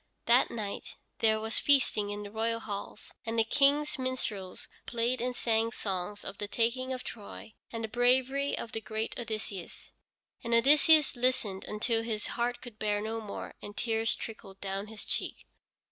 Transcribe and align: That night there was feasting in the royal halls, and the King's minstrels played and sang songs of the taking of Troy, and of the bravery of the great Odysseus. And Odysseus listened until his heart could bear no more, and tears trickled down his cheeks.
That 0.25 0.49
night 0.49 0.95
there 1.19 1.39
was 1.39 1.59
feasting 1.59 2.09
in 2.09 2.23
the 2.23 2.31
royal 2.31 2.59
halls, 2.59 3.13
and 3.23 3.37
the 3.37 3.43
King's 3.43 3.99
minstrels 3.99 4.67
played 4.87 5.21
and 5.21 5.35
sang 5.35 5.71
songs 5.71 6.25
of 6.25 6.39
the 6.39 6.47
taking 6.47 6.91
of 6.91 7.03
Troy, 7.03 7.53
and 7.71 7.85
of 7.85 7.91
the 7.91 7.95
bravery 7.95 8.57
of 8.57 8.71
the 8.71 8.81
great 8.81 9.13
Odysseus. 9.19 9.91
And 10.43 10.55
Odysseus 10.55 11.15
listened 11.15 11.65
until 11.65 12.01
his 12.01 12.25
heart 12.33 12.61
could 12.61 12.79
bear 12.79 12.99
no 12.99 13.19
more, 13.21 13.53
and 13.61 13.77
tears 13.77 14.15
trickled 14.15 14.59
down 14.59 14.87
his 14.87 15.05
cheeks. 15.05 15.43